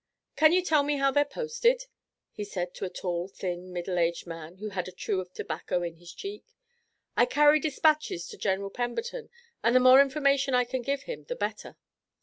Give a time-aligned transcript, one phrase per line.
[0.35, 1.85] "Can you tell me how they're posted?"
[2.31, 5.83] he said to a tall, thin middle aged man who had a chew of tobacco
[5.83, 6.43] in his cheek.
[7.15, 9.29] "I carry dispatches to General Pemberton,
[9.61, 11.77] and the more information I can give him the better."